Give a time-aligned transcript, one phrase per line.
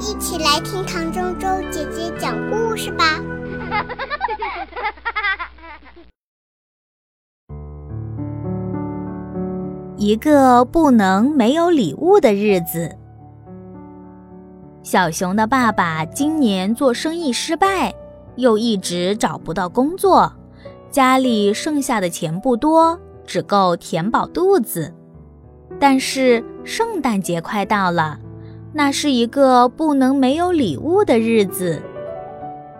[0.00, 3.04] 一起来听唐周周姐姐讲故事吧。
[9.96, 12.98] 一个不能没有礼物的日子。
[14.82, 17.94] 小熊的爸爸今年做生意失败，
[18.36, 20.30] 又一直找不到工作，
[20.90, 24.92] 家里剩下的钱不多，只够填饱肚子。
[25.80, 28.20] 但是圣诞节快到了，
[28.76, 31.80] 那是一个不能没有礼物的日子。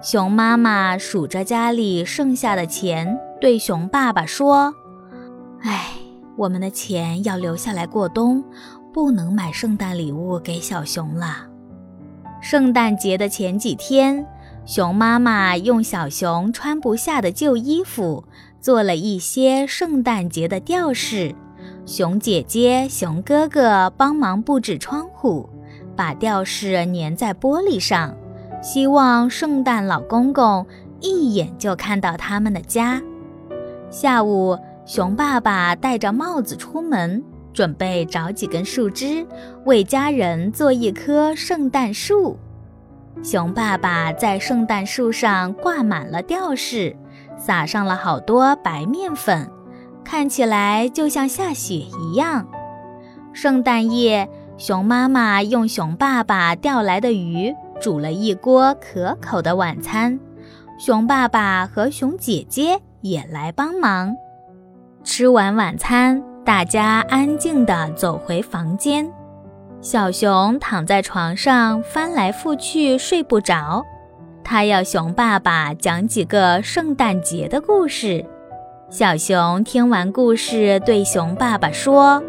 [0.02, 4.74] 熊妈妈数着家里剩下的钱，对熊爸爸说
[5.62, 5.92] ：“哎，
[6.36, 8.42] 我们的钱要留下来过冬，
[8.92, 11.46] 不能买圣诞礼物给小熊了。”
[12.42, 14.27] 圣诞节的前几天，
[14.66, 18.24] 熊妈妈用小熊穿不下的旧衣服
[18.61, 21.34] 做了一些圣诞节的吊饰，
[21.86, 25.48] 熊姐姐、熊哥哥帮忙布置窗户，
[25.95, 28.15] 把吊饰粘在玻璃上，
[28.62, 30.67] 希望圣诞老公公
[31.01, 33.01] 一眼就看到他们的家。
[33.91, 37.23] 下午，熊爸爸戴着帽子出门。
[37.53, 39.25] 准备找几根树枝，
[39.64, 42.36] 为家人做一棵圣诞树。
[43.23, 46.97] 熊爸爸在圣诞树上挂满了吊饰，
[47.39, 49.48] 撒上了好多白面粉，
[50.03, 52.45] 看起来就像下雪一样。
[53.33, 60.19] 圣诞夜，熊妈妈用熊爸爸钓来的鱼煮了一锅可口的晚餐，
[60.78, 64.14] 熊爸爸和熊姐姐也来帮忙。
[65.02, 66.22] 吃完晚餐。
[66.44, 69.11] 大家安静地走回房间，
[69.80, 73.83] 小熊躺在床上翻来覆去睡不着。
[74.44, 78.22] 他要熊爸爸讲几个圣诞节的故事。
[78.91, 82.22] 小熊听完故事，对熊爸爸说：“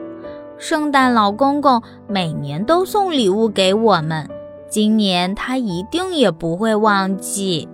[0.58, 4.30] 圣诞老公公每年都送礼物给我们，
[4.70, 7.68] 今年他一定也不会忘记。”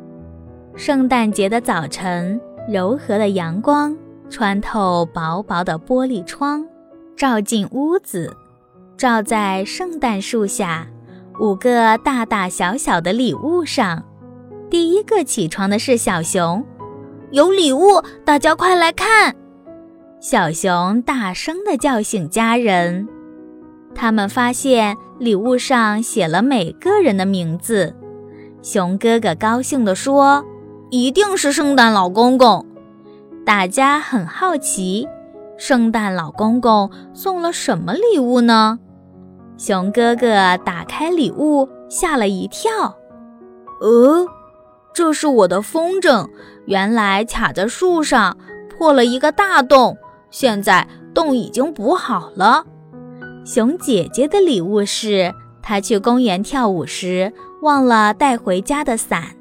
[0.75, 3.95] 圣诞节的早晨，柔和的阳光。
[4.29, 6.65] 穿透薄薄的玻璃窗，
[7.17, 8.33] 照进屋子，
[8.95, 10.87] 照在圣诞树下
[11.41, 14.01] 五个大大小小的礼物上。
[14.69, 16.65] 第一个起床的是小熊，
[17.31, 19.35] 有礼物，大家快来看！
[20.21, 23.09] 小熊大声地叫醒家人。
[23.95, 27.95] 他们发现礼物上写了每个人的名字。
[28.61, 30.45] 熊哥哥高兴地说
[30.91, 32.63] ：“一定是圣诞老公公。”
[33.43, 35.07] 大家很好奇，
[35.57, 38.77] 圣诞老公公送了什么礼物呢？
[39.57, 42.95] 熊哥哥打开礼物，吓了一跳。
[43.81, 44.27] 呃，
[44.93, 46.29] 这是我的风筝，
[46.67, 48.37] 原来卡在树上，
[48.69, 49.97] 破了一个大洞，
[50.31, 52.65] 现在洞已经补好了。
[53.45, 57.31] 熊姐姐的礼物是她去公园跳舞时
[57.61, 59.35] 忘了带回家的伞。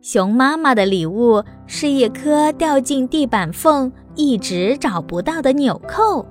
[0.00, 6.24] 熊妈妈的礼物是一颗掉进地板缝、一直找不到的纽扣。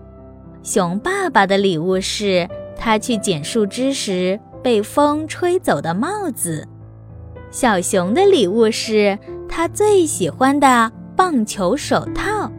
[0.63, 6.67] 熊爸爸的礼物是他去捡树枝时被风吹走的帽子。
[7.51, 12.49] 小熊的礼物是他最喜欢的棒球手套。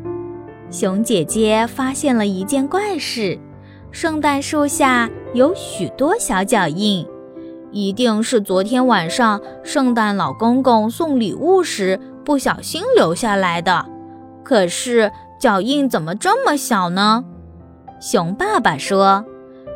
[0.70, 3.38] 熊姐姐发现了一件怪事：
[3.90, 7.06] 圣诞树下有许多小脚印。
[7.72, 13.84] 一定是昨天晚上圣诞老公公送礼物时不小心留下来的。
[14.42, 17.24] 可是脚印怎么这么小呢？
[18.00, 19.24] 熊爸爸说：“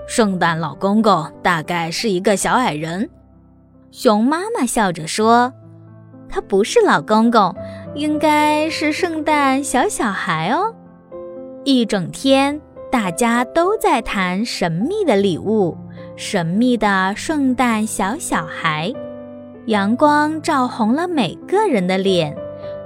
[0.09, 3.09] 圣诞老公公大概是一个小矮人。”
[3.91, 5.53] 熊妈妈笑着说
[6.29, 7.55] ：“他不是老公公，
[7.95, 10.75] 应该是圣诞小小孩哦。”
[11.73, 12.61] 一整天，
[12.91, 15.79] 大家都在谈神秘的礼物。
[16.17, 18.93] 神秘的圣诞小小孩，
[19.67, 22.37] 阳光照红了每个人的脸，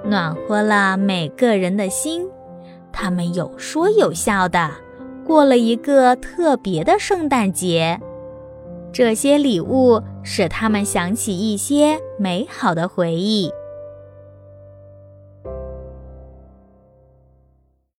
[0.05, 2.29] 暖和了每个人的心。
[2.93, 4.71] 他们有说有笑的
[5.25, 7.99] 过了一个特别的圣诞节。
[8.93, 13.51] 这些礼物使他们想起一些美好的回忆。